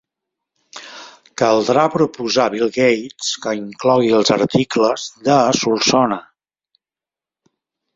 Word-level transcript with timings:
Caldrà 1.41 1.83
proposar 1.97 2.47
a 2.49 2.53
Bill 2.55 2.73
Gates 2.79 3.31
que 3.45 3.55
inclogui 3.61 4.13
els 4.23 4.35
articles 4.41 5.09
de 5.31 5.41
Solsona. 5.63 6.23